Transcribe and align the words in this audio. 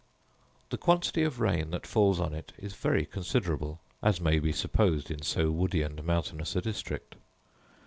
The 0.71 0.79
quantity 0.79 1.21
of 1.21 1.39
rain 1.39 1.69
that 1.69 1.85
falls 1.85 2.19
on 2.19 2.33
it 2.33 2.53
is 2.57 2.73
very 2.73 3.05
considerable, 3.05 3.81
as 4.01 4.19
may 4.19 4.39
be 4.39 4.51
supposed 4.51 5.11
in 5.11 5.21
so 5.21 5.51
woody 5.51 5.83
and 5.83 6.03
mountainous 6.03 6.55
a 6.55 6.61
district. 6.63 7.17